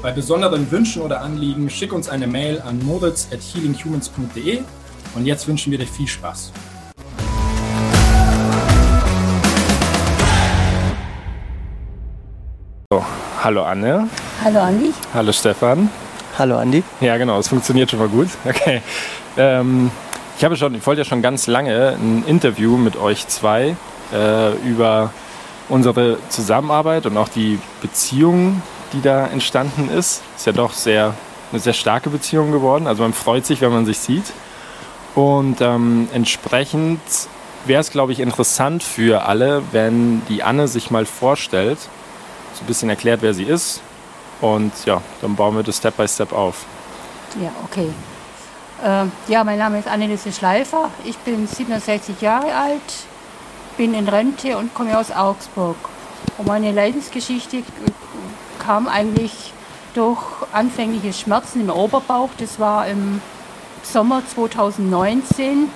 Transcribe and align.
Bei 0.00 0.12
besonderen 0.12 0.70
Wünschen 0.70 1.02
oder 1.02 1.22
Anliegen 1.22 1.68
schick 1.68 1.92
uns 1.92 2.08
eine 2.08 2.28
Mail 2.28 2.60
an 2.60 2.78
moritz 2.86 3.26
at 3.32 3.40
healinghumans.de 3.40 4.60
und 5.16 5.26
jetzt 5.26 5.48
wünschen 5.48 5.72
wir 5.72 5.78
dir 5.78 5.88
viel 5.88 6.06
Spaß. 6.06 6.52
So, 12.92 13.04
hallo 13.42 13.64
Anne. 13.64 14.08
Hallo 14.44 14.60
Andi. 14.60 14.92
Hallo 15.12 15.32
Stefan. 15.32 15.90
Hallo 16.38 16.58
Andi. 16.58 16.84
Ja, 17.00 17.16
genau, 17.16 17.40
es 17.40 17.48
funktioniert 17.48 17.90
schon 17.90 17.98
mal 17.98 18.08
gut. 18.08 18.28
Okay. 18.48 18.82
Ähm, 19.36 19.90
ich 20.36 20.44
habe 20.44 20.56
schon, 20.56 20.76
ich 20.76 20.86
wollte 20.86 21.00
ja 21.00 21.04
schon 21.04 21.22
ganz 21.22 21.48
lange 21.48 21.96
ein 22.00 22.22
Interview 22.24 22.76
mit 22.76 22.96
euch 22.96 23.26
zwei 23.26 23.74
äh, 24.12 24.52
über 24.58 25.12
unsere 25.68 26.18
Zusammenarbeit 26.28 27.06
und 27.06 27.16
auch 27.16 27.28
die 27.28 27.58
Beziehung, 27.82 28.62
die 28.92 29.02
da 29.02 29.26
entstanden 29.26 29.90
ist. 29.90 30.22
Ist 30.36 30.46
ja 30.46 30.52
doch 30.52 30.72
sehr, 30.72 31.14
eine 31.52 31.60
sehr 31.60 31.72
starke 31.72 32.10
Beziehung 32.10 32.52
geworden. 32.52 32.86
Also 32.86 33.02
man 33.02 33.12
freut 33.12 33.46
sich, 33.46 33.60
wenn 33.60 33.72
man 33.72 33.86
sich 33.86 33.98
sieht. 33.98 34.32
Und 35.14 35.60
ähm, 35.60 36.08
entsprechend 36.12 37.00
wäre 37.64 37.80
es, 37.80 37.90
glaube 37.90 38.12
ich, 38.12 38.20
interessant 38.20 38.82
für 38.82 39.26
alle, 39.26 39.62
wenn 39.72 40.22
die 40.28 40.42
Anne 40.42 40.68
sich 40.68 40.90
mal 40.90 41.06
vorstellt, 41.06 41.78
so 42.54 42.62
ein 42.62 42.66
bisschen 42.66 42.88
erklärt, 42.88 43.22
wer 43.22 43.34
sie 43.34 43.44
ist. 43.44 43.80
Und 44.40 44.72
ja, 44.84 45.02
dann 45.20 45.34
bauen 45.34 45.56
wir 45.56 45.62
das 45.62 45.78
Step 45.78 45.96
by 45.96 46.06
Step 46.06 46.32
auf. 46.32 46.64
Ja, 47.42 47.50
okay. 47.64 47.88
Äh, 48.82 49.32
ja, 49.32 49.42
mein 49.44 49.58
Name 49.58 49.80
ist 49.80 49.88
Anneliese 49.88 50.32
Schleifer. 50.32 50.90
Ich 51.04 51.18
bin 51.18 51.46
67 51.46 52.20
Jahre 52.20 52.54
alt, 52.54 52.80
bin 53.76 53.94
in 53.94 54.08
Rente 54.08 54.56
und 54.56 54.72
komme 54.74 54.96
aus 54.96 55.10
Augsburg. 55.10 55.76
Und 56.36 56.46
meine 56.46 56.70
Leidensgeschichte 56.70 57.64
kam 58.68 58.86
eigentlich 58.86 59.54
durch 59.94 60.20
anfängliche 60.52 61.14
Schmerzen 61.14 61.62
im 61.62 61.70
Oberbauch. 61.70 62.28
Das 62.36 62.60
war 62.60 62.86
im 62.86 63.22
Sommer 63.82 64.22
2019, 64.26 65.70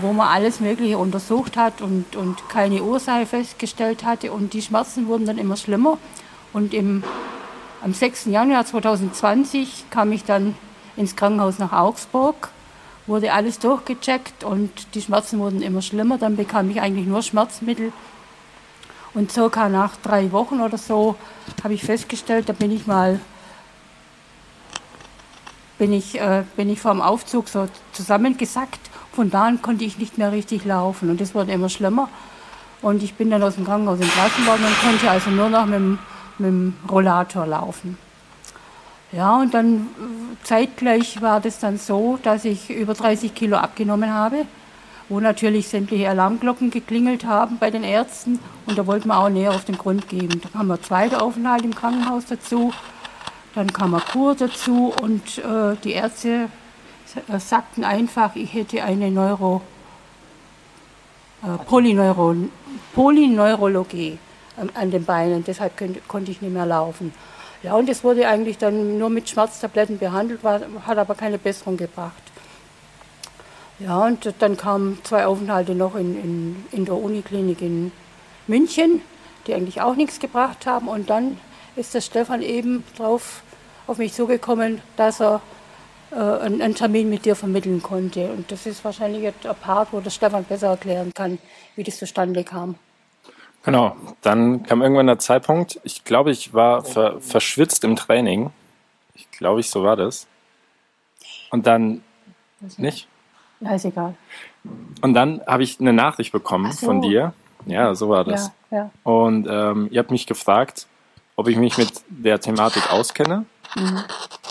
wo 0.00 0.14
man 0.14 0.28
alles 0.28 0.60
Mögliche 0.60 0.96
untersucht 0.96 1.58
hat 1.58 1.82
und, 1.82 2.16
und 2.16 2.48
keine 2.48 2.82
Ursache 2.82 3.26
festgestellt 3.26 4.04
hatte. 4.04 4.32
Und 4.32 4.54
die 4.54 4.62
Schmerzen 4.62 5.06
wurden 5.06 5.26
dann 5.26 5.36
immer 5.36 5.58
schlimmer. 5.58 5.98
Und 6.54 6.72
im, 6.72 7.04
am 7.84 7.92
6. 7.92 8.24
Januar 8.24 8.64
2020 8.64 9.90
kam 9.90 10.12
ich 10.12 10.24
dann 10.24 10.54
ins 10.96 11.14
Krankenhaus 11.14 11.58
nach 11.58 11.74
Augsburg, 11.74 12.48
wurde 13.06 13.34
alles 13.34 13.58
durchgecheckt 13.58 14.44
und 14.44 14.70
die 14.94 15.02
Schmerzen 15.02 15.38
wurden 15.40 15.60
immer 15.60 15.82
schlimmer. 15.82 16.16
Dann 16.16 16.36
bekam 16.36 16.70
ich 16.70 16.80
eigentlich 16.80 17.06
nur 17.06 17.20
Schmerzmittel. 17.20 17.92
Und 19.14 19.30
circa 19.30 19.68
nach 19.68 19.96
drei 19.96 20.32
Wochen 20.32 20.60
oder 20.60 20.78
so 20.78 21.16
habe 21.62 21.74
ich 21.74 21.84
festgestellt, 21.84 22.48
da 22.48 22.52
bin 22.52 22.70
ich 22.70 22.86
mal 22.86 23.20
bin 25.82 25.92
ich, 25.92 26.20
äh, 26.20 26.44
bin 26.56 26.70
ich 26.70 26.80
vor 26.80 26.92
dem 26.92 27.00
Aufzug 27.00 27.48
so 27.48 27.66
zusammengesackt. 27.92 28.78
Von 29.12 29.30
da 29.30 29.46
an 29.46 29.62
konnte 29.62 29.84
ich 29.84 29.98
nicht 29.98 30.16
mehr 30.16 30.30
richtig 30.30 30.64
laufen 30.64 31.10
und 31.10 31.20
das 31.20 31.34
wurde 31.34 31.50
immer 31.50 31.68
schlimmer. 31.68 32.08
Und 32.82 33.02
ich 33.02 33.14
bin 33.14 33.30
dann 33.30 33.42
aus 33.42 33.56
dem 33.56 33.64
Krankenhaus 33.64 34.00
entlassen 34.00 34.46
worden 34.46 34.64
und 34.64 34.80
konnte 34.80 35.10
also 35.10 35.30
nur 35.30 35.48
noch 35.48 35.66
mit 35.66 35.74
dem, 35.74 35.98
mit 36.38 36.48
dem 36.48 36.74
Rollator 36.88 37.46
laufen. 37.46 37.98
Ja, 39.10 39.40
und 39.40 39.54
dann 39.54 39.88
äh, 39.98 40.44
zeitgleich 40.44 41.20
war 41.20 41.40
das 41.40 41.58
dann 41.58 41.78
so, 41.78 42.18
dass 42.22 42.44
ich 42.44 42.70
über 42.70 42.94
30 42.94 43.34
Kilo 43.34 43.56
abgenommen 43.56 44.14
habe, 44.14 44.46
wo 45.12 45.20
natürlich 45.20 45.68
sämtliche 45.68 46.08
Alarmglocken 46.08 46.70
geklingelt 46.70 47.24
haben 47.24 47.58
bei 47.58 47.70
den 47.70 47.84
Ärzten 47.84 48.38
und 48.66 48.78
da 48.78 48.86
wollten 48.86 49.08
wir 49.08 49.18
auch 49.18 49.28
näher 49.28 49.50
auf 49.50 49.64
den 49.64 49.76
Grund 49.76 50.08
geben. 50.08 50.40
Da 50.42 50.48
kam 50.48 50.70
ein 50.70 50.82
zweiter 50.82 51.22
Aufenthalt 51.22 51.64
im 51.64 51.74
Krankenhaus 51.74 52.24
dazu 52.26 52.72
dann 53.54 53.72
kam 53.72 53.94
eine 53.94 54.02
Kur 54.02 54.34
dazu 54.34 54.94
und 55.02 55.38
äh, 55.38 55.76
die 55.84 55.92
Ärzte 55.92 56.48
äh, 57.28 57.38
sagten 57.38 57.84
einfach, 57.84 58.34
ich 58.34 58.54
hätte 58.54 58.82
eine 58.82 59.10
Neuro, 59.10 59.60
äh, 61.42 61.62
Polyneuro, 61.64 62.34
Polyneurologie 62.94 64.18
an, 64.56 64.70
an 64.74 64.90
den 64.90 65.04
Beinen, 65.04 65.44
deshalb 65.44 65.76
könnte, 65.76 66.00
konnte 66.08 66.30
ich 66.30 66.40
nicht 66.40 66.52
mehr 66.52 66.66
laufen. 66.66 67.12
Ja, 67.62 67.74
und 67.74 67.88
es 67.88 68.02
wurde 68.02 68.26
eigentlich 68.26 68.58
dann 68.58 68.98
nur 68.98 69.10
mit 69.10 69.28
Schmerztabletten 69.28 69.98
behandelt, 69.98 70.42
war, 70.42 70.60
hat 70.86 70.98
aber 70.98 71.14
keine 71.14 71.38
Besserung 71.38 71.76
gebracht. 71.76 72.21
Ja, 73.82 74.06
und 74.06 74.32
dann 74.38 74.56
kamen 74.56 74.98
zwei 75.02 75.26
Aufenthalte 75.26 75.74
noch 75.74 75.96
in, 75.96 76.16
in, 76.16 76.64
in 76.70 76.84
der 76.84 76.94
Uniklinik 76.94 77.60
in 77.62 77.90
München, 78.46 79.00
die 79.46 79.54
eigentlich 79.54 79.80
auch 79.80 79.96
nichts 79.96 80.20
gebracht 80.20 80.66
haben. 80.66 80.86
Und 80.86 81.10
dann 81.10 81.36
ist 81.74 81.92
der 81.94 82.00
Stefan 82.00 82.42
eben 82.42 82.84
drauf 82.96 83.42
auf 83.88 83.98
mich 83.98 84.12
zugekommen, 84.12 84.80
dass 84.96 85.20
er 85.20 85.40
äh, 86.12 86.14
einen, 86.14 86.62
einen, 86.62 86.76
Termin 86.76 87.10
mit 87.10 87.24
dir 87.24 87.34
vermitteln 87.34 87.82
konnte. 87.82 88.30
Und 88.30 88.52
das 88.52 88.66
ist 88.66 88.84
wahrscheinlich 88.84 89.22
jetzt 89.22 89.46
ein 89.46 89.56
Part, 89.56 89.92
wo 89.92 89.98
der 89.98 90.10
Stefan 90.10 90.44
besser 90.44 90.68
erklären 90.68 91.12
kann, 91.12 91.38
wie 91.74 91.82
das 91.82 91.98
zustande 91.98 92.44
kam. 92.44 92.76
Genau, 93.64 93.96
dann 94.20 94.62
kam 94.62 94.82
irgendwann 94.82 95.08
der 95.08 95.18
Zeitpunkt, 95.18 95.80
ich 95.82 96.04
glaube, 96.04 96.30
ich 96.30 96.54
war 96.54 96.84
ver 96.84 97.20
verschwitzt 97.20 97.82
im 97.82 97.96
Training. 97.96 98.50
Ich 99.14 99.30
glaube, 99.30 99.60
ich 99.60 99.70
so 99.70 99.82
war 99.82 99.96
das. 99.96 100.26
Und 101.50 101.66
dann 101.66 102.02
nicht? 102.76 103.08
Ja, 103.62 103.74
ist 103.74 103.84
egal. 103.84 104.14
Und 105.00 105.14
dann 105.14 105.40
habe 105.46 105.62
ich 105.62 105.80
eine 105.80 105.92
Nachricht 105.92 106.32
bekommen 106.32 106.72
so. 106.72 106.86
von 106.86 107.02
dir. 107.02 107.32
Ja, 107.66 107.94
so 107.94 108.08
war 108.08 108.24
das. 108.24 108.50
Ja, 108.70 108.78
ja. 108.78 108.90
Und 109.04 109.46
ähm, 109.48 109.88
ihr 109.90 110.00
habt 110.00 110.10
mich 110.10 110.26
gefragt, 110.26 110.86
ob 111.36 111.48
ich 111.48 111.56
mich 111.56 111.78
mit 111.78 111.92
der 112.08 112.40
Thematik 112.40 112.92
auskenne 112.92 113.46
mhm. 113.76 114.00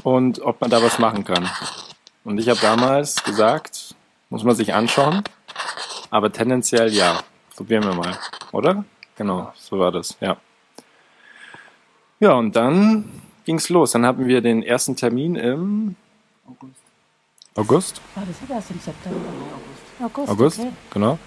und 0.04 0.42
ob 0.42 0.62
man 0.62 0.70
da 0.70 0.82
was 0.82 0.98
machen 1.00 1.24
kann. 1.24 1.50
Und 2.24 2.38
ich 2.38 2.48
habe 2.50 2.60
damals 2.62 3.24
gesagt, 3.24 3.96
muss 4.30 4.44
man 4.44 4.56
sich 4.56 4.74
anschauen, 4.74 5.24
aber 6.10 6.32
tendenziell 6.32 6.94
ja. 6.94 7.20
Probieren 7.56 7.84
wir 7.84 7.94
mal, 7.94 8.18
oder? 8.54 8.86
Genau, 9.18 9.52
so 9.56 9.78
war 9.78 9.92
das, 9.92 10.18
ja. 10.20 10.38
Ja, 12.20 12.34
und 12.34 12.56
dann 12.56 13.22
ging's 13.46 13.70
los. 13.70 13.92
Dann 13.92 14.06
hatten 14.06 14.26
wir 14.26 14.42
den 14.42 14.64
ersten 14.64 14.96
Termin 14.96 15.36
im 15.36 15.96
August. 16.48 16.81
August? 17.56 18.02
War 18.16 18.24
das 18.26 18.38
erst 18.50 18.72
im 18.72 18.80
September? 18.80 19.20
August. 20.00 20.30
August, 20.30 20.30
August 20.30 20.60
okay. 20.60 20.72
genau. 20.92 21.20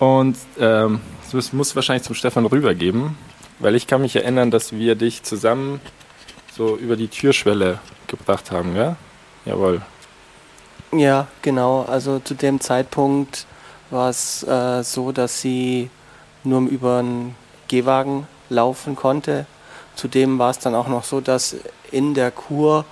Und 0.00 0.36
ähm, 0.58 1.00
das 1.30 1.52
muss 1.52 1.76
wahrscheinlich 1.76 2.02
zum 2.02 2.14
Stefan 2.14 2.44
rübergeben, 2.46 3.16
weil 3.60 3.76
ich 3.76 3.86
kann 3.86 4.00
mich 4.00 4.16
erinnern, 4.16 4.50
dass 4.50 4.72
wir 4.72 4.96
dich 4.96 5.22
zusammen 5.22 5.80
so 6.56 6.76
über 6.76 6.96
die 6.96 7.08
Türschwelle 7.08 7.78
gebracht 8.08 8.50
haben, 8.50 8.74
ja? 8.74 8.96
Jawohl. 9.44 9.82
Ja, 10.92 11.28
genau. 11.42 11.82
Also 11.82 12.18
zu 12.18 12.34
dem 12.34 12.60
Zeitpunkt 12.60 13.46
war 13.90 14.10
es 14.10 14.42
äh, 14.42 14.82
so, 14.82 15.12
dass 15.12 15.40
sie 15.40 15.90
nur 16.42 16.62
über 16.62 16.98
einen 16.98 17.36
Gehwagen 17.68 18.26
laufen 18.48 18.96
konnte. 18.96 19.46
Zudem 19.94 20.38
war 20.38 20.50
es 20.50 20.58
dann 20.58 20.74
auch 20.74 20.88
noch 20.88 21.04
so, 21.04 21.20
dass 21.20 21.56
in 21.90 22.14
der 22.14 22.30
Kur 22.30 22.84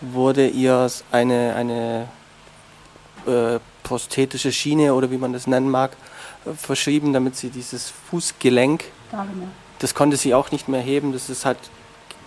wurde 0.00 0.48
ihr 0.48 0.90
eine, 1.12 1.54
eine 1.54 2.08
äh, 3.26 3.58
prosthetische 3.82 4.52
Schiene 4.52 4.94
oder 4.94 5.10
wie 5.10 5.18
man 5.18 5.32
das 5.32 5.46
nennen 5.46 5.70
mag, 5.70 5.92
äh, 6.46 6.52
verschrieben, 6.52 7.12
damit 7.12 7.36
sie 7.36 7.50
dieses 7.50 7.92
Fußgelenk, 8.10 8.84
das 9.78 9.94
konnte 9.94 10.16
sie 10.16 10.34
auch 10.34 10.50
nicht 10.50 10.68
mehr 10.68 10.80
heben. 10.80 11.12
Das 11.12 11.28
ist 11.28 11.44
halt 11.44 11.58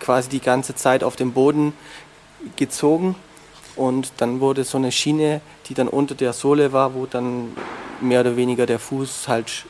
quasi 0.00 0.28
die 0.28 0.40
ganze 0.40 0.74
Zeit 0.74 1.02
auf 1.02 1.16
dem 1.16 1.32
Boden 1.32 1.72
gezogen 2.56 3.16
und 3.76 4.12
dann 4.18 4.40
wurde 4.40 4.64
so 4.64 4.78
eine 4.78 4.92
Schiene, 4.92 5.40
die 5.66 5.74
dann 5.74 5.88
unter 5.88 6.14
der 6.14 6.32
Sohle 6.32 6.72
war, 6.72 6.94
wo 6.94 7.06
dann 7.06 7.56
mehr 8.00 8.20
oder 8.20 8.36
weniger 8.36 8.66
der 8.66 8.78
Fuß 8.78 9.28
halt 9.28 9.64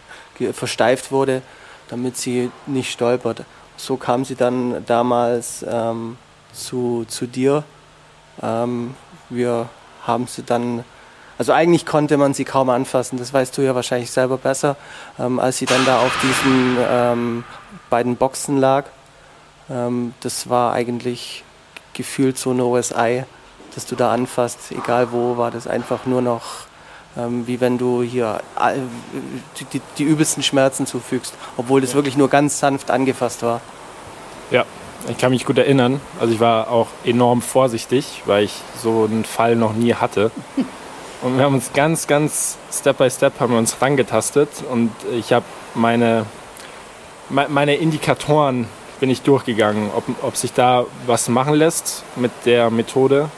versteift 0.52 1.12
wurde, 1.12 1.42
damit 1.88 2.16
sie 2.16 2.50
nicht 2.66 2.90
stolpert. 2.90 3.44
So 3.76 3.96
kam 3.96 4.24
sie 4.24 4.34
dann 4.34 4.84
damals 4.86 5.64
ähm, 5.68 6.16
zu, 6.52 7.04
zu 7.08 7.26
dir. 7.26 7.64
Ähm, 8.42 8.94
wir 9.30 9.68
haben 10.06 10.26
sie 10.26 10.42
dann, 10.42 10.84
also 11.38 11.52
eigentlich 11.52 11.86
konnte 11.86 12.16
man 12.16 12.34
sie 12.34 12.44
kaum 12.44 12.70
anfassen, 12.70 13.18
das 13.18 13.32
weißt 13.32 13.56
du 13.56 13.62
ja 13.62 13.74
wahrscheinlich 13.74 14.10
selber 14.10 14.38
besser, 14.38 14.76
ähm, 15.18 15.38
als 15.38 15.58
sie 15.58 15.66
dann 15.66 15.84
da 15.84 15.98
auf 16.00 16.16
diesen 16.22 16.76
ähm, 16.88 17.44
beiden 17.90 18.16
Boxen 18.16 18.58
lag. 18.58 18.86
Ähm, 19.70 20.14
das 20.20 20.48
war 20.48 20.72
eigentlich 20.72 21.44
gefühlt 21.94 22.38
so 22.38 22.50
eine 22.50 22.64
OSI, 22.64 23.24
dass 23.74 23.86
du 23.86 23.96
da 23.96 24.12
anfasst, 24.12 24.70
egal 24.70 25.12
wo, 25.12 25.36
war 25.36 25.50
das 25.50 25.66
einfach 25.66 26.06
nur 26.06 26.22
noch 26.22 26.66
ähm, 27.16 27.46
wie 27.46 27.60
wenn 27.60 27.78
du 27.78 28.02
hier 28.02 28.40
äh, 28.58 28.78
die, 29.58 29.64
die, 29.64 29.80
die, 29.98 30.02
übelsten 30.04 30.42
Schmerzen 30.42 30.86
zufügst, 30.86 31.34
obwohl 31.56 31.80
das 31.80 31.94
wirklich 31.94 32.16
nur 32.16 32.28
ganz 32.28 32.58
sanft 32.58 32.90
angefasst 32.90 33.42
war. 33.42 33.60
Ja, 34.50 34.64
ich 35.08 35.18
kann 35.18 35.30
mich 35.30 35.44
gut 35.44 35.58
erinnern. 35.58 36.00
Also 36.20 36.32
ich 36.32 36.40
war 36.40 36.70
auch 36.70 36.88
enorm 37.04 37.42
vorsichtig, 37.42 38.22
weil 38.26 38.44
ich 38.44 38.54
so 38.80 39.04
einen 39.04 39.24
Fall 39.24 39.56
noch 39.56 39.74
nie 39.74 39.94
hatte. 39.94 40.30
Und 41.22 41.38
wir 41.38 41.44
haben 41.44 41.54
uns 41.54 41.72
ganz, 41.72 42.06
ganz 42.06 42.58
Step 42.72 42.98
by 42.98 43.10
Step 43.10 43.40
haben 43.40 43.52
wir 43.52 43.58
uns 43.58 43.80
rangetastet 43.80 44.50
und 44.70 44.90
ich 45.10 45.32
habe 45.32 45.46
meine, 45.74 46.26
meine 47.30 47.76
Indikatoren 47.76 48.66
bin 49.00 49.10
ich 49.10 49.22
durchgegangen, 49.22 49.90
ob, 49.96 50.04
ob 50.22 50.36
sich 50.36 50.52
da 50.52 50.84
was 51.06 51.28
machen 51.28 51.54
lässt 51.54 52.04
mit 52.16 52.30
der 52.44 52.70
Methode 52.70 53.30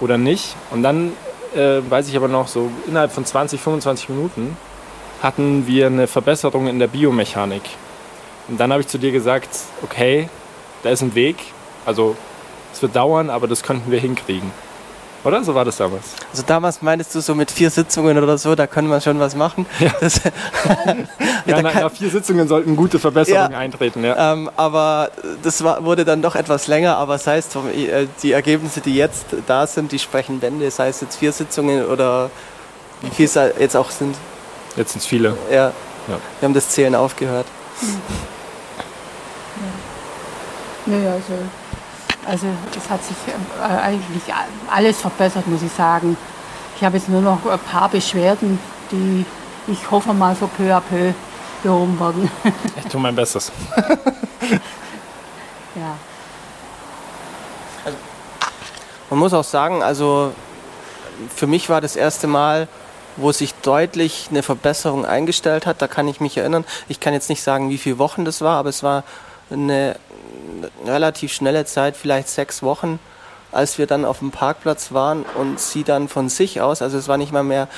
oder 0.00 0.18
nicht. 0.18 0.56
Und 0.70 0.82
dann 0.82 1.12
äh, 1.54 1.80
weiß 1.88 2.08
ich 2.08 2.16
aber 2.16 2.28
noch, 2.28 2.48
so 2.48 2.70
innerhalb 2.86 3.12
von 3.12 3.24
20, 3.24 3.60
25 3.60 4.08
Minuten 4.08 4.56
hatten 5.22 5.66
wir 5.66 5.86
eine 5.86 6.06
Verbesserung 6.06 6.66
in 6.66 6.78
der 6.78 6.88
Biomechanik. 6.88 7.62
Und 8.48 8.58
dann 8.58 8.72
habe 8.72 8.80
ich 8.82 8.88
zu 8.88 8.98
dir 8.98 9.12
gesagt, 9.12 9.48
okay, 9.82 10.28
da 10.82 10.90
ist 10.90 11.02
ein 11.02 11.14
Weg. 11.14 11.36
Also 11.86 12.16
es 12.72 12.82
wird 12.82 12.94
dauern, 12.94 13.30
aber 13.30 13.48
das 13.48 13.62
könnten 13.62 13.90
wir 13.90 14.00
hinkriegen. 14.00 14.50
Oder? 15.22 15.44
So 15.44 15.54
war 15.54 15.66
das 15.66 15.76
damals. 15.76 16.14
Also 16.30 16.42
damals 16.46 16.80
meintest 16.80 17.14
du 17.14 17.20
so 17.20 17.34
mit 17.34 17.50
vier 17.50 17.68
Sitzungen 17.70 18.16
oder 18.16 18.38
so, 18.38 18.54
da 18.54 18.66
können 18.66 18.88
wir 18.88 19.00
schon 19.02 19.20
was 19.20 19.36
machen. 19.36 19.66
Ja, 19.78 19.90
das, 20.00 20.20
ja 21.46 21.60
nach, 21.60 21.74
nach, 21.74 21.92
vier 21.92 22.08
Sitzungen 22.08 22.48
sollten 22.48 22.74
gute 22.74 22.98
Verbesserungen 22.98 23.52
ja, 23.52 23.58
eintreten. 23.58 24.02
Ja. 24.02 24.32
Ähm, 24.32 24.50
aber 24.56 25.10
das 25.42 25.62
war, 25.62 25.84
wurde 25.84 26.06
dann 26.06 26.22
doch 26.22 26.36
etwas 26.36 26.68
länger, 26.68 26.96
aber 26.96 27.14
das 27.14 27.26
heißt, 27.26 27.56
äh, 27.56 28.06
die 28.22 28.32
Ergebnisse, 28.32 28.80
die 28.80 28.94
jetzt 28.94 29.26
da 29.46 29.66
sind, 29.66 29.92
die 29.92 29.98
sprechen 29.98 30.40
Bände. 30.40 30.64
Das 30.64 30.78
heißt 30.78 31.02
jetzt 31.02 31.16
vier 31.16 31.32
Sitzungen 31.32 31.84
oder 31.84 32.30
wie 33.02 33.10
viel 33.10 33.26
es 33.26 33.34
jetzt 33.34 33.76
auch 33.76 33.90
sind. 33.90 34.16
Jetzt 34.76 34.92
sind 34.92 35.00
es 35.00 35.06
viele. 35.06 35.36
Ja. 35.50 35.66
ja. 35.66 35.72
Wir 36.38 36.46
haben 36.46 36.54
das 36.54 36.70
Zählen 36.70 36.94
aufgehört. 36.94 37.46
Ja, 40.86 40.96
ja 40.96 41.12
also 41.12 41.34
also 42.26 42.46
es 42.76 42.90
hat 42.90 43.02
sich 43.04 43.16
äh, 43.26 43.62
eigentlich 43.62 44.22
alles 44.70 45.00
verbessert, 45.00 45.46
muss 45.46 45.62
ich 45.62 45.72
sagen. 45.72 46.16
Ich 46.76 46.84
habe 46.84 46.96
jetzt 46.96 47.08
nur 47.08 47.20
noch 47.20 47.44
ein 47.46 47.58
paar 47.58 47.88
Beschwerden, 47.88 48.58
die 48.90 49.24
ich 49.66 49.90
hoffe 49.90 50.12
mal 50.12 50.34
so 50.34 50.46
peu 50.46 50.74
à 50.74 50.80
peu 50.80 51.12
behoben 51.62 51.98
werden. 51.98 52.30
Ich 52.76 52.86
tue 52.90 53.00
mein 53.00 53.14
Bestes. 53.14 53.52
ja. 55.74 55.96
Also, 57.84 57.98
man 59.10 59.18
muss 59.18 59.32
auch 59.32 59.44
sagen, 59.44 59.82
also 59.82 60.32
für 61.34 61.46
mich 61.46 61.68
war 61.68 61.80
das 61.80 61.96
erste 61.96 62.26
Mal, 62.26 62.68
wo 63.16 63.32
sich 63.32 63.54
deutlich 63.54 64.28
eine 64.30 64.42
Verbesserung 64.42 65.04
eingestellt 65.04 65.66
hat. 65.66 65.82
Da 65.82 65.88
kann 65.88 66.08
ich 66.08 66.20
mich 66.20 66.36
erinnern. 66.36 66.64
Ich 66.88 67.00
kann 67.00 67.12
jetzt 67.12 67.28
nicht 67.28 67.42
sagen, 67.42 67.70
wie 67.70 67.78
viele 67.78 67.98
Wochen 67.98 68.24
das 68.24 68.40
war, 68.40 68.56
aber 68.58 68.70
es 68.70 68.82
war 68.82 69.04
eine 69.50 69.96
relativ 70.86 71.32
schnelle 71.32 71.64
Zeit, 71.64 71.96
vielleicht 71.96 72.28
sechs 72.28 72.62
Wochen, 72.62 72.98
als 73.52 73.78
wir 73.78 73.86
dann 73.86 74.04
auf 74.04 74.20
dem 74.20 74.30
Parkplatz 74.30 74.92
waren 74.92 75.24
und 75.36 75.58
sie 75.58 75.82
dann 75.82 76.08
von 76.08 76.28
sich 76.28 76.60
aus, 76.60 76.82
also 76.82 76.98
es 76.98 77.08
war 77.08 77.16
nicht 77.16 77.32
mal 77.32 77.42
mehr 77.42 77.68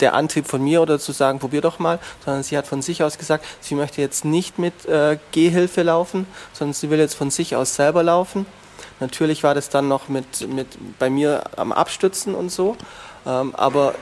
der, 0.00 0.14
Antrieb 0.14 0.46
von 0.46 0.62
mir 0.62 0.82
oder 0.82 0.98
zu 0.98 1.12
sagen, 1.12 1.38
probier 1.38 1.62
doch 1.62 1.78
mal, 1.78 1.98
sondern 2.24 2.42
sie 2.42 2.56
hat 2.56 2.66
von 2.66 2.82
sich 2.82 3.02
aus 3.02 3.18
gesagt, 3.18 3.44
sie 3.60 3.74
möchte 3.74 4.00
jetzt 4.00 4.24
nicht 4.24 4.58
mit 4.58 4.84
äh, 4.86 5.18
Gehhilfe 5.32 5.82
laufen, 5.82 6.26
sondern 6.52 6.74
sie 6.74 6.90
will 6.90 6.98
jetzt 6.98 7.14
von 7.14 7.30
sich 7.30 7.56
aus 7.56 7.76
selber 7.76 8.02
laufen. 8.02 8.46
Natürlich 9.00 9.42
war 9.42 9.54
das 9.54 9.68
dann 9.68 9.88
noch 9.88 10.08
mit, 10.08 10.48
mit 10.48 10.66
bei 10.98 11.10
mir 11.10 11.44
am 11.56 11.72
Abstützen 11.72 12.34
und 12.34 12.50
so, 12.50 12.76
ähm, 13.26 13.54
aber 13.54 13.94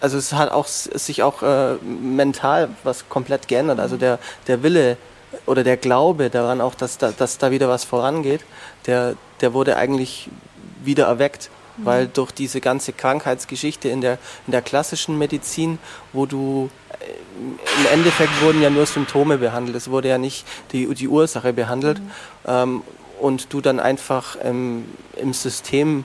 also 0.00 0.16
es 0.16 0.32
hat 0.32 0.50
auch 0.50 0.66
sich 0.66 1.22
auch 1.22 1.42
äh, 1.42 1.74
mental 1.74 2.70
was 2.84 3.08
komplett 3.08 3.48
geändert. 3.48 3.78
Also 3.80 3.96
der, 3.96 4.18
der 4.46 4.62
Wille, 4.62 4.96
oder 5.46 5.64
der 5.64 5.76
Glaube 5.76 6.30
daran 6.30 6.60
auch, 6.60 6.74
dass 6.74 6.98
da, 6.98 7.12
dass 7.12 7.38
da 7.38 7.50
wieder 7.50 7.68
was 7.68 7.84
vorangeht, 7.84 8.44
der, 8.86 9.14
der 9.40 9.52
wurde 9.52 9.76
eigentlich 9.76 10.28
wieder 10.82 11.06
erweckt. 11.06 11.50
Mhm. 11.76 11.86
Weil 11.86 12.08
durch 12.08 12.32
diese 12.32 12.60
ganze 12.60 12.92
Krankheitsgeschichte 12.92 13.88
in 13.88 14.00
der, 14.00 14.18
in 14.46 14.52
der 14.52 14.62
klassischen 14.62 15.18
Medizin, 15.18 15.78
wo 16.12 16.26
du 16.26 16.70
äh, 17.00 17.80
im 17.80 17.86
Endeffekt 17.92 18.42
wurden 18.42 18.60
ja 18.62 18.70
nur 18.70 18.86
Symptome 18.86 19.38
behandelt, 19.38 19.76
es 19.76 19.90
wurde 19.90 20.08
ja 20.08 20.18
nicht 20.18 20.44
die, 20.72 20.92
die 20.94 21.08
Ursache 21.08 21.52
behandelt. 21.52 22.00
Mhm. 22.00 22.10
Ähm, 22.46 22.82
und 23.20 23.52
du 23.52 23.60
dann 23.60 23.80
einfach 23.80 24.36
ähm, 24.42 24.86
im 25.16 25.34
System 25.34 26.04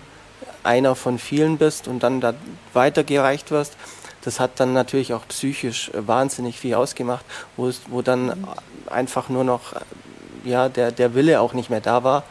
einer 0.63 0.95
von 0.95 1.17
vielen 1.17 1.57
bist 1.57 1.87
und 1.87 2.03
dann 2.03 2.19
da 2.19 2.33
weitergereicht 2.73 3.51
wirst, 3.51 3.77
das 4.25 4.39
hat 4.39 4.59
dann 4.59 4.73
natürlich 4.73 5.13
auch 5.13 5.27
psychisch 5.27 5.91
wahnsinnig 5.93 6.59
viel 6.59 6.73
ausgemacht, 6.73 7.23
wo, 7.57 7.67
es, 7.67 7.81
wo 7.87 8.01
dann 8.01 8.47
einfach 8.87 9.29
nur 9.29 9.43
noch 9.43 9.73
ja, 10.43 10.67
der, 10.67 10.91
der 10.91 11.13
Wille 11.13 11.39
auch 11.39 11.53
nicht 11.53 11.69
mehr 11.69 11.79
da 11.79 12.03
war. 12.03 12.23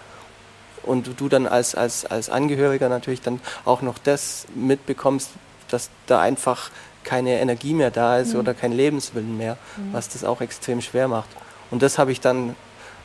Und 0.82 1.08
du 1.18 1.28
dann 1.28 1.46
als, 1.46 1.74
als, 1.74 2.04
als 2.04 2.28
Angehöriger 2.28 2.88
natürlich 2.88 3.20
dann 3.20 3.40
auch 3.64 3.80
noch 3.80 3.96
das 3.98 4.46
mitbekommst, 4.54 5.30
dass 5.68 5.88
da 6.06 6.20
einfach 6.20 6.70
keine 7.04 7.38
Energie 7.38 7.74
mehr 7.74 7.92
da 7.92 8.18
ist 8.18 8.34
mhm. 8.34 8.40
oder 8.40 8.54
kein 8.54 8.72
Lebenswillen 8.72 9.36
mehr, 9.36 9.56
mhm. 9.76 9.92
was 9.92 10.08
das 10.08 10.24
auch 10.24 10.40
extrem 10.40 10.80
schwer 10.82 11.06
macht. 11.06 11.28
Und 11.70 11.82
das 11.82 11.98
habe 11.98 12.10
ich 12.10 12.20
dann 12.20 12.56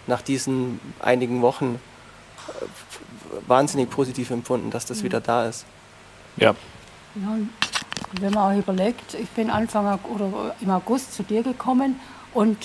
nach 0.07 0.21
diesen 0.21 0.79
einigen 0.99 1.41
Wochen 1.43 1.79
äh, 2.47 2.65
wahnsinnig 3.47 3.89
positiv 3.89 4.31
empfunden, 4.31 4.71
dass 4.71 4.85
das 4.85 4.99
mhm. 4.99 5.03
wieder 5.03 5.21
da 5.21 5.45
ist. 5.45 5.65
Ja. 6.37 6.55
ja 7.15 7.37
wenn 8.19 8.33
man 8.33 8.53
auch 8.53 8.59
überlegt, 8.59 9.13
ich 9.13 9.29
bin 9.29 9.49
Anfang 9.49 9.99
oder 10.13 10.55
im 10.61 10.69
August 10.69 11.13
zu 11.13 11.23
dir 11.23 11.43
gekommen 11.43 11.99
und 12.33 12.57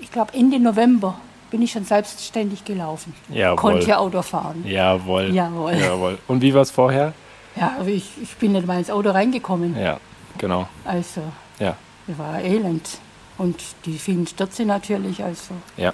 ich 0.00 0.10
glaube 0.10 0.32
Ende 0.34 0.58
November 0.58 1.18
bin 1.50 1.62
ich 1.62 1.72
schon 1.72 1.84
selbstständig 1.84 2.64
gelaufen. 2.64 3.14
Jawohl. 3.28 3.56
Konnte 3.56 3.86
ja 3.86 3.98
Auto 3.98 4.22
fahren. 4.22 4.64
Jawohl. 4.66 5.32
Jawohl. 5.32 5.74
Jawohl. 5.74 6.18
Und 6.26 6.42
wie 6.42 6.52
war 6.52 6.62
es 6.62 6.70
vorher? 6.70 7.12
Ja, 7.56 7.76
ich, 7.86 8.10
ich 8.20 8.34
bin 8.36 8.52
nicht 8.52 8.66
mal 8.66 8.78
ins 8.78 8.90
Auto 8.90 9.10
reingekommen. 9.10 9.78
Ja, 9.78 10.00
genau. 10.36 10.68
Also, 10.84 11.22
ja. 11.60 11.76
das 12.06 12.18
war 12.18 12.40
elend. 12.40 12.98
Und 13.38 13.62
die 13.84 13.98
vielen 13.98 14.26
Stürze 14.26 14.64
natürlich, 14.64 15.22
also. 15.22 15.54
Ja. 15.76 15.92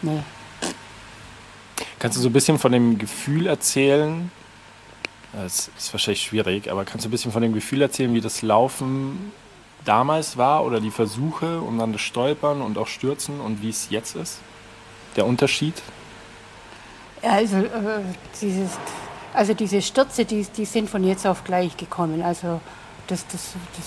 Nee. 0.00 0.20
Kannst 1.98 2.16
du 2.18 2.22
so 2.22 2.28
ein 2.28 2.32
bisschen 2.32 2.58
von 2.58 2.72
dem 2.72 2.98
Gefühl 2.98 3.46
erzählen, 3.46 4.30
das 5.32 5.70
ist 5.78 5.92
wahrscheinlich 5.92 6.22
schwierig, 6.22 6.70
aber 6.70 6.84
kannst 6.84 7.04
du 7.04 7.08
ein 7.08 7.10
bisschen 7.10 7.32
von 7.32 7.42
dem 7.42 7.54
Gefühl 7.54 7.82
erzählen, 7.82 8.12
wie 8.14 8.20
das 8.20 8.42
Laufen 8.42 9.32
damals 9.84 10.36
war 10.36 10.64
oder 10.64 10.80
die 10.80 10.90
Versuche 10.90 11.60
und 11.60 11.78
dann 11.78 11.92
das 11.92 12.02
Stolpern 12.02 12.60
und 12.60 12.78
auch 12.78 12.86
Stürzen 12.86 13.40
und 13.40 13.62
wie 13.62 13.70
es 13.70 13.88
jetzt 13.90 14.14
ist? 14.14 14.40
Der 15.16 15.26
Unterschied? 15.26 15.74
Ja, 17.22 17.30
also, 17.30 17.58
äh, 17.58 17.68
dieses, 18.40 18.70
also 19.32 19.54
diese 19.54 19.80
Stürze, 19.80 20.24
die, 20.24 20.44
die 20.44 20.64
sind 20.64 20.90
von 20.90 21.04
jetzt 21.04 21.26
auf 21.26 21.44
gleich 21.44 21.76
gekommen. 21.76 22.22
Also 22.22 22.60
das, 23.06 23.26
das, 23.28 23.54
das, 23.76 23.86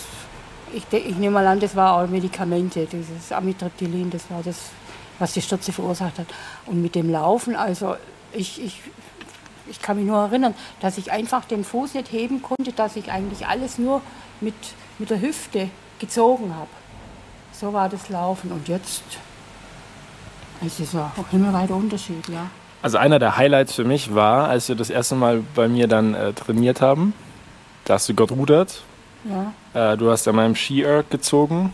ich, 0.74 0.84
ich 0.92 1.16
nehme 1.16 1.36
mal 1.36 1.48
an, 1.48 1.60
das 1.60 1.76
war 1.76 1.98
auch 1.98 2.08
Medikamente, 2.08 2.86
dieses 2.86 3.32
Amitriptylin, 3.32 4.10
das 4.10 4.24
war 4.30 4.42
das, 4.44 4.58
was 5.20 5.34
die 5.34 5.42
Stürze 5.42 5.72
verursacht 5.72 6.18
hat. 6.20 6.28
Und 6.66 6.82
mit 6.82 6.96
dem 6.96 7.12
Laufen, 7.12 7.56
also 7.56 7.96
ich, 8.32 8.64
ich 8.64 8.82
ich 9.70 9.82
kann 9.82 9.98
mich 9.98 10.06
nur 10.06 10.18
erinnern, 10.18 10.54
dass 10.80 10.98
ich 10.98 11.12
einfach 11.12 11.46
den 11.46 11.64
Fuß 11.64 11.94
nicht 11.94 12.12
heben 12.12 12.42
konnte, 12.42 12.72
dass 12.74 12.96
ich 12.96 13.12
eigentlich 13.12 13.48
alles 13.48 13.78
nur 13.78 14.02
mit, 14.42 14.54
mit 15.00 15.10
der 15.10 15.22
Hüfte 15.22 15.70
gezogen 16.00 16.54
habe. 16.56 16.70
So 17.52 17.74
war 17.74 17.90
das 17.90 18.10
Laufen. 18.10 18.52
Und 18.52 18.68
jetzt, 18.68 19.04
es 20.66 20.80
ist 20.80 20.96
ein 20.96 21.10
himmelweiter 21.32 21.76
Unterschied, 21.76 22.28
ja. 22.28 22.48
Also 22.82 22.98
einer 22.98 23.18
der 23.18 23.38
Highlights 23.38 23.74
für 23.74 23.86
mich 23.86 24.14
war, 24.14 24.48
als 24.48 24.70
wir 24.70 24.76
das 24.76 24.90
erste 24.90 25.16
Mal 25.16 25.42
bei 25.56 25.68
mir 25.68 25.88
dann 25.88 26.14
äh, 26.14 26.34
trainiert 26.34 26.82
haben, 26.82 27.14
da 27.86 27.96
hast 27.96 28.08
du 28.10 28.14
gerudert. 28.14 28.84
Ja. 29.24 29.94
Äh, 29.94 29.98
du 29.98 30.12
hast 30.12 30.28
an 30.28 30.36
meinem 30.36 30.56
Ski-Erg 30.56 31.10
gezogen. 31.10 31.74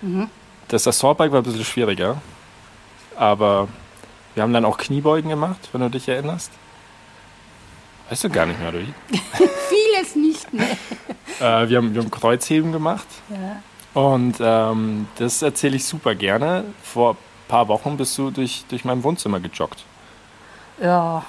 Mhm. 0.00 0.30
Das 0.68 0.86
Assaultbike 0.86 1.32
war 1.32 1.40
ein 1.40 1.44
bisschen 1.44 1.64
schwieriger. 1.64 2.22
Aber 3.16 3.68
wir 4.34 4.42
haben 4.42 4.52
dann 4.52 4.64
auch 4.64 4.78
Kniebeugen 4.78 5.30
gemacht, 5.30 5.68
wenn 5.72 5.80
du 5.80 5.90
dich 5.90 6.08
erinnerst. 6.08 6.50
Weißt 8.08 8.24
du 8.24 8.30
gar 8.30 8.46
nicht 8.46 8.60
mehr, 8.60 8.68
oder 8.68 8.78
Vieles 9.68 10.16
nicht 10.16 10.52
mehr. 10.52 10.66
Äh, 11.38 11.68
wir, 11.68 11.76
haben, 11.76 11.94
wir 11.94 12.00
haben 12.00 12.10
Kreuzheben 12.10 12.72
gemacht. 12.72 13.06
Ja. 13.28 13.60
Und 14.00 14.36
ähm, 14.40 15.06
das 15.16 15.42
erzähle 15.42 15.76
ich 15.76 15.84
super 15.84 16.14
gerne. 16.14 16.64
Vor 16.82 17.10
ein 17.10 17.16
paar 17.48 17.68
Wochen 17.68 17.98
bist 17.98 18.16
du 18.16 18.30
durch, 18.30 18.64
durch 18.70 18.86
mein 18.86 19.02
Wohnzimmer 19.02 19.38
gejoggt. 19.38 19.84
Ja. 20.80 21.22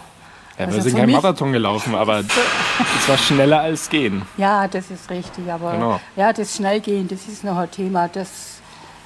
Ja, 0.58 0.66
also 0.66 0.78
wir 0.78 0.84
sind 0.84 0.98
kein 0.98 1.12
Marathon 1.12 1.52
gelaufen, 1.52 1.94
aber 1.94 2.20
es 3.00 3.10
war 3.10 3.18
schneller 3.18 3.60
als 3.62 3.90
gehen. 3.90 4.22
Ja, 4.38 4.68
das 4.68 4.90
ist 4.90 5.10
richtig. 5.10 5.52
Aber 5.52 5.74
genau. 5.74 6.02
ja, 6.16 6.32
das 6.32 6.56
Schnellgehen, 6.56 7.08
das 7.08 7.28
ist 7.28 7.44
noch 7.44 7.58
ein 7.58 7.70
Thema. 7.70 8.08
Das, 8.08 8.60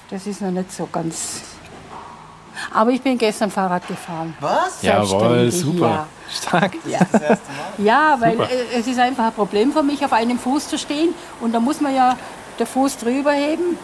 das 0.10 0.28
ist 0.28 0.42
noch 0.42 0.52
nicht 0.52 0.72
so 0.72 0.88
ganz. 0.92 1.42
Aber 2.74 2.92
ich 2.92 3.02
bin 3.02 3.18
gestern 3.18 3.50
Fahrrad 3.52 3.88
gefahren. 3.88 4.36
Was? 4.40 4.82
Jawohl, 4.82 5.52
super. 5.52 5.88
ja. 5.88 6.08
Stark. 6.34 6.74
Ja, 7.78 8.16
weil 8.20 8.34
Super. 8.34 8.50
äh, 8.50 8.80
es 8.80 8.88
ist 8.88 9.00
einfach 9.00 9.26
ein 9.26 9.34
Problem 9.34 9.74
für 9.74 9.84
mich, 9.84 10.04
auf 10.06 10.14
einem 10.14 10.40
Fuß 10.40 10.70
zu 10.70 10.78
stehen. 10.78 11.14
Und 11.42 11.52
da 11.54 11.60
muss 11.60 11.82
man 11.82 11.94
ja 11.94 12.16
den 12.60 12.68
Fuß 12.68 12.98
drüber 12.98 13.32
heben. 13.34 13.78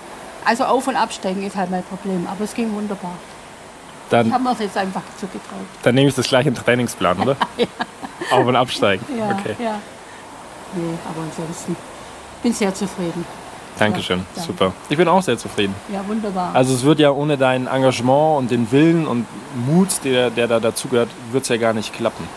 Also 0.46 0.64
auf- 0.64 0.88
und 0.88 0.96
absteigen 0.96 1.46
ist 1.46 1.56
halt 1.58 1.70
mein 1.72 1.84
Problem. 1.84 2.26
Aber 2.32 2.46
es 2.46 2.54
ging 2.54 2.74
wunderbar. 2.74 3.12
Dann, 4.10 4.32
Haben 4.32 4.44
wir 4.46 4.54
es 4.54 4.60
jetzt 4.60 4.78
einfach 4.78 5.02
zugetraut. 5.20 5.66
dann 5.84 5.96
nehme 5.96 6.08
ich 6.08 6.16
das 6.16 6.26
gleich 6.28 6.46
in 6.46 6.54
den 6.54 6.64
Trainingsplan, 6.64 7.20
oder? 7.20 7.36
Auf- 8.32 8.46
und 8.46 8.56
absteigen. 8.56 9.06
Ja, 9.18 9.32
Okay. 9.38 9.56
ja. 9.60 9.80
Nee, 10.74 10.94
aber 11.10 11.24
ansonsten 11.24 11.76
bin 12.42 12.54
sehr 12.54 12.74
zufrieden. 12.74 13.26
Dankeschön. 13.80 14.26
Ja. 14.36 14.42
Super. 14.44 14.74
Ich 14.90 14.98
bin 14.98 15.08
auch 15.08 15.22
sehr 15.22 15.38
zufrieden. 15.38 15.76
Ja, 15.94 16.02
wunderbar. 16.08 16.52
Also 16.54 16.74
es 16.74 16.84
wird 16.84 17.00
ja 17.00 17.12
ohne 17.12 17.38
dein 17.38 17.68
Engagement 17.68 18.38
und 18.40 18.52
den 18.52 18.72
Willen 18.72 19.08
und 19.08 19.26
Mut, 19.68 19.90
der, 20.04 20.30
der 20.30 20.48
da 20.48 20.60
dazugehört, 20.60 21.10
wird 21.32 21.44
es 21.44 21.50
ja 21.50 21.58
gar 21.58 21.74
nicht 21.74 21.94
klappen. 21.94 22.28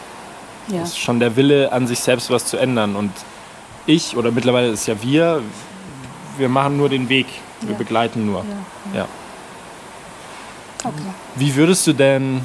ja. 0.69 0.83
Es 0.83 0.91
ist 0.91 0.99
schon 0.99 1.19
der 1.21 1.37
Wille, 1.37 1.73
an 1.73 1.87
sich 1.87 2.01
selbst 2.01 2.31
was 2.31 2.45
zu 2.47 2.57
ändern. 2.57 2.95
Und 2.97 3.13
ich, 3.87 4.17
oder 4.17 4.31
mittlerweile 4.31 4.69
ist 4.69 4.81
es 4.81 4.87
ja 4.87 5.03
wir, 5.03 5.43
wir 6.39 6.49
machen 6.49 6.77
nur 6.77 6.89
den 6.89 7.09
Weg. 7.09 7.27
Wir 7.63 7.73
Ja. 7.73 7.77
begleiten 7.79 8.27
nur. 8.27 8.45
Ja, 8.95 9.01
Ja. 9.01 9.07
Okay. 10.83 10.95
Wie 11.37 11.55
würdest 11.57 11.87
du 11.87 11.93
denn, 11.93 12.43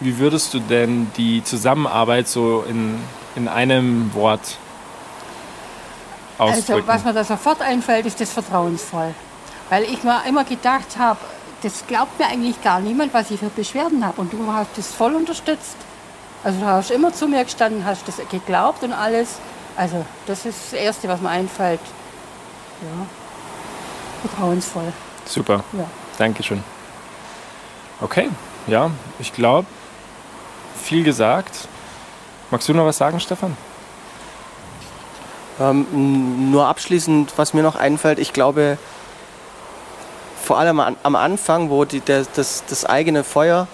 wie 0.00 0.18
würdest 0.18 0.52
du 0.52 0.60
denn 0.60 1.06
die 1.16 1.42
Zusammenarbeit 1.44 2.28
so 2.28 2.62
in, 2.68 2.96
in 3.36 3.48
einem 3.48 4.12
Wort 4.14 4.58
ausdrücken? 6.38 6.72
Also, 6.72 6.86
was 6.88 7.04
mir 7.04 7.12
da 7.12 7.24
sofort 7.24 7.60
einfällt, 7.60 8.06
ist 8.06 8.20
das 8.20 8.32
vertrauensvoll. 8.32 9.14
Weil 9.70 9.84
ich 9.84 10.02
mir 10.02 10.22
immer 10.28 10.44
gedacht 10.44 10.98
habe, 10.98 11.18
das 11.62 11.86
glaubt 11.86 12.18
mir 12.18 12.26
eigentlich 12.26 12.62
gar 12.62 12.80
niemand, 12.80 13.14
was 13.14 13.30
ich 13.30 13.40
für 13.40 13.48
Beschwerden 13.48 14.04
habe. 14.04 14.20
Und 14.20 14.32
du 14.32 14.52
hast 14.52 14.70
das 14.76 14.92
voll 14.92 15.14
unterstützt. 15.14 15.76
Also 16.42 16.60
du 16.60 16.66
hast 16.66 16.90
immer 16.90 17.12
zu 17.12 17.26
mir 17.26 17.42
gestanden, 17.44 17.84
hast 17.84 18.06
das 18.06 18.16
geglaubt 18.28 18.82
und 18.82 18.92
alles. 18.92 19.38
Also 19.76 20.04
das 20.26 20.44
ist 20.44 20.72
das 20.72 20.72
Erste, 20.74 21.08
was 21.08 21.20
mir 21.20 21.30
einfällt. 21.30 21.80
Ja. 22.82 23.06
Vertrauensvoll. 24.28 24.92
Super, 25.24 25.64
Ja. 25.72 25.86
Dankeschön. 26.18 26.62
Okay, 28.00 28.28
ja, 28.66 28.90
ich 29.18 29.32
glaube, 29.32 29.66
viel 30.82 31.02
gesagt. 31.02 31.68
Magst 32.50 32.68
du 32.68 32.74
noch 32.74 32.84
was 32.84 32.98
sagen, 32.98 33.18
Stefan? 33.20 33.56
Ähm, 35.60 36.50
nur 36.50 36.66
abschließend, 36.66 37.32
was 37.36 37.54
mir 37.54 37.62
noch 37.62 37.76
einfällt, 37.76 38.18
ich 38.18 38.32
glaube, 38.32 38.78
vor 40.42 40.58
allem 40.58 40.80
an, 40.80 40.96
am 41.02 41.16
Anfang, 41.16 41.70
wo 41.70 41.84
die, 41.84 42.00
der, 42.00 42.26
das, 42.34 42.64
das 42.68 42.84
eigene 42.84 43.24
Feuer 43.24 43.68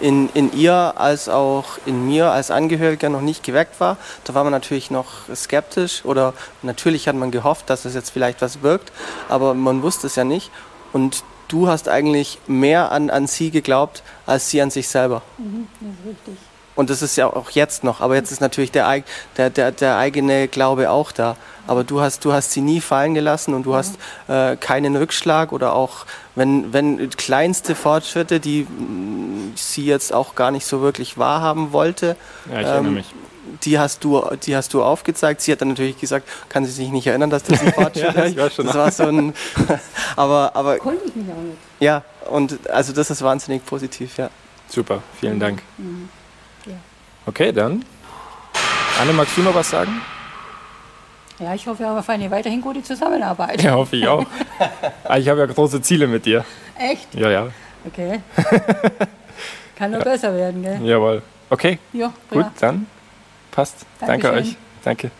in, 0.00 0.28
in 0.34 0.52
ihr 0.52 0.94
als 0.96 1.28
auch 1.28 1.78
in 1.86 2.06
mir 2.06 2.30
als 2.30 2.50
Angehöriger 2.50 3.08
noch 3.08 3.20
nicht 3.20 3.42
geweckt 3.42 3.80
war, 3.80 3.96
da 4.24 4.34
war 4.34 4.44
man 4.44 4.52
natürlich 4.52 4.90
noch 4.90 5.28
skeptisch 5.34 6.04
oder 6.04 6.34
natürlich 6.62 7.08
hat 7.08 7.16
man 7.16 7.30
gehofft, 7.30 7.70
dass 7.70 7.84
es 7.84 7.94
jetzt 7.94 8.10
vielleicht 8.10 8.42
was 8.42 8.62
wirkt, 8.62 8.92
aber 9.28 9.54
man 9.54 9.82
wusste 9.82 10.06
es 10.06 10.16
ja 10.16 10.24
nicht. 10.24 10.50
Und 10.92 11.24
du 11.48 11.68
hast 11.68 11.88
eigentlich 11.88 12.38
mehr 12.46 12.92
an, 12.92 13.10
an 13.10 13.26
sie 13.26 13.50
geglaubt, 13.50 14.02
als 14.26 14.50
sie 14.50 14.60
an 14.62 14.70
sich 14.70 14.88
selber. 14.88 15.22
Das 15.38 15.90
ist 15.90 16.06
richtig. 16.06 16.53
Und 16.76 16.90
das 16.90 17.02
ist 17.02 17.16
ja 17.16 17.26
auch 17.28 17.50
jetzt 17.50 17.84
noch. 17.84 18.00
Aber 18.00 18.16
jetzt 18.16 18.32
ist 18.32 18.40
natürlich 18.40 18.72
der, 18.72 19.02
der, 19.36 19.50
der, 19.50 19.70
der 19.72 19.96
eigene 19.96 20.48
Glaube 20.48 20.90
auch 20.90 21.12
da. 21.12 21.36
Aber 21.66 21.84
du 21.84 22.00
hast, 22.00 22.24
du 22.24 22.32
hast 22.32 22.52
sie 22.52 22.60
nie 22.60 22.80
fallen 22.80 23.14
gelassen 23.14 23.54
und 23.54 23.64
du 23.64 23.74
hast 23.74 23.96
äh, 24.28 24.56
keinen 24.56 24.96
Rückschlag 24.96 25.52
oder 25.52 25.72
auch, 25.74 26.04
wenn, 26.34 26.72
wenn 26.72 27.08
kleinste 27.10 27.74
Fortschritte, 27.74 28.40
die 28.40 28.64
mh, 28.68 29.52
sie 29.56 29.86
jetzt 29.86 30.12
auch 30.12 30.34
gar 30.34 30.50
nicht 30.50 30.66
so 30.66 30.82
wirklich 30.82 31.16
wahrhaben 31.16 31.72
wollte, 31.72 32.16
Ja, 32.50 32.60
ich 32.60 32.66
Ähm, 32.66 32.72
erinnere 32.72 32.92
mich. 32.92 33.14
die 33.62 33.78
hast 33.78 34.02
du, 34.04 34.22
die 34.44 34.56
hast 34.56 34.74
du 34.74 34.82
aufgezeigt. 34.82 35.40
Sie 35.40 35.52
hat 35.52 35.60
dann 35.60 35.68
natürlich 35.68 35.98
gesagt, 35.98 36.28
kann 36.50 36.64
sie 36.66 36.72
sich 36.72 36.90
nicht 36.90 37.06
erinnern, 37.06 37.30
dass 37.30 37.44
das 37.44 37.60
ein 37.62 37.72
Fortschritt 37.74 38.14
Ja, 38.14 38.22
ist. 38.24 38.32
ich 38.32 38.36
weiß 38.36 38.54
schon 38.56 38.66
Das 38.66 38.74
war 38.74 38.90
so 38.90 39.04
ein, 39.04 39.32
aber, 40.16 40.50
aber 40.54 40.76
Konnte 40.78 41.04
ich 41.06 41.14
mich 41.14 41.30
auch 41.30 41.40
nicht. 41.40 41.56
ja, 41.80 42.02
und 42.30 42.68
also 42.68 42.92
das 42.92 43.10
ist 43.10 43.22
wahnsinnig 43.22 43.64
positiv, 43.64 44.18
ja. 44.18 44.28
Super, 44.68 45.02
vielen 45.20 45.38
Dank. 45.40 45.62
Ja. 45.78 45.84
Okay, 47.26 47.52
dann. 47.52 47.84
Anne, 49.00 49.12
magst 49.12 49.36
du 49.36 49.42
noch 49.42 49.54
was 49.54 49.70
sagen? 49.70 50.00
Ja, 51.38 51.54
ich 51.54 51.66
hoffe 51.66 51.88
auf 51.88 52.08
eine 52.08 52.30
weiterhin 52.30 52.60
gute 52.60 52.82
Zusammenarbeit. 52.82 53.62
Ja, 53.62 53.72
hoffe 53.74 53.96
ich 53.96 54.06
auch. 54.06 54.24
Ah, 55.04 55.18
ich 55.18 55.28
habe 55.28 55.40
ja 55.40 55.46
große 55.46 55.82
Ziele 55.82 56.06
mit 56.06 56.24
dir. 56.26 56.44
Echt? 56.78 57.12
Ja, 57.14 57.28
ja. 57.30 57.48
Okay. 57.86 58.20
Kann 59.76 59.90
nur 59.90 60.00
besser 60.00 60.34
werden, 60.34 60.62
gell? 60.62 60.80
Jawohl. 60.84 61.22
Okay, 61.50 61.78
Ja, 61.92 62.12
gut, 62.30 62.42
ja. 62.44 62.52
dann 62.60 62.86
passt. 63.50 63.84
Danke 64.00 64.28
Dankeschön. 64.28 64.50
euch. 64.52 64.56
Danke. 64.84 65.10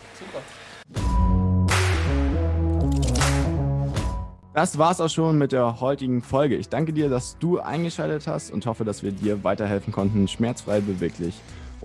Das 4.53 4.77
war's 4.77 5.01
auch 5.01 5.09
schon 5.09 5.37
mit 5.37 5.51
der 5.51 5.81
heutigen 5.81 6.21
Folge. 6.21 6.55
Ich 6.55 6.69
danke 6.69 6.93
dir, 6.93 7.09
dass 7.09 7.37
du 7.39 7.59
eingeschaltet 7.59 8.25
hast 8.25 8.51
und 8.51 8.65
hoffe, 8.65 8.85
dass 8.85 9.03
wir 9.03 9.11
dir 9.11 9.43
weiterhelfen 9.43 9.91
konnten, 9.91 10.27
schmerzfrei, 10.29 10.79
beweglich 10.79 11.35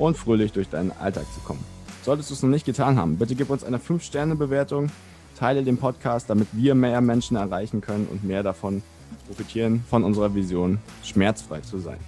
und 0.00 0.16
fröhlich 0.16 0.52
durch 0.52 0.68
deinen 0.68 0.92
Alltag 0.92 1.26
zu 1.34 1.40
kommen. 1.40 1.64
Solltest 2.02 2.30
du 2.30 2.34
es 2.34 2.42
noch 2.42 2.50
nicht 2.50 2.64
getan 2.64 2.96
haben, 2.96 3.16
bitte 3.16 3.34
gib 3.34 3.50
uns 3.50 3.62
eine 3.62 3.78
5-Sterne-Bewertung, 3.78 4.90
teile 5.38 5.62
den 5.62 5.76
Podcast, 5.76 6.30
damit 6.30 6.48
wir 6.52 6.74
mehr 6.74 7.00
Menschen 7.00 7.36
erreichen 7.36 7.80
können 7.80 8.08
und 8.10 8.24
mehr 8.24 8.42
davon 8.42 8.82
profitieren 9.26 9.84
von 9.88 10.02
unserer 10.02 10.34
Vision, 10.34 10.78
schmerzfrei 11.04 11.60
zu 11.60 11.78
sein. 11.78 11.98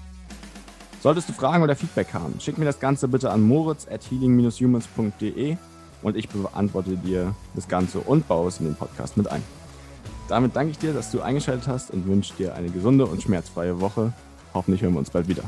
Solltest 1.02 1.28
du 1.28 1.32
Fragen 1.32 1.62
oder 1.62 1.76
Feedback 1.76 2.14
haben, 2.14 2.40
schick 2.40 2.58
mir 2.58 2.64
das 2.64 2.80
Ganze 2.80 3.08
bitte 3.08 3.30
an 3.30 3.42
moritz 3.42 3.86
at 3.90 4.08
healing-humans.de 4.10 5.56
und 6.02 6.16
ich 6.16 6.28
beantworte 6.28 6.96
dir 6.96 7.34
das 7.54 7.68
Ganze 7.68 7.98
und 7.98 8.26
baue 8.28 8.48
es 8.48 8.60
in 8.60 8.66
den 8.66 8.76
Podcast 8.76 9.16
mit 9.16 9.28
ein. 9.28 9.42
Damit 10.28 10.56
danke 10.56 10.70
ich 10.70 10.78
dir, 10.78 10.94
dass 10.94 11.10
du 11.10 11.20
eingeschaltet 11.20 11.66
hast 11.68 11.90
und 11.90 12.06
wünsche 12.06 12.34
dir 12.34 12.54
eine 12.54 12.70
gesunde 12.70 13.04
und 13.04 13.22
schmerzfreie 13.22 13.80
Woche. 13.80 14.12
Hoffentlich 14.54 14.82
hören 14.82 14.94
wir 14.94 15.00
uns 15.00 15.10
bald 15.10 15.28
wieder. 15.28 15.42